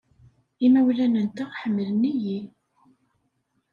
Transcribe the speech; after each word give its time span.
Imawlan-nteɣ 0.65 1.49
ḥemmlen-iyi. 1.59 2.39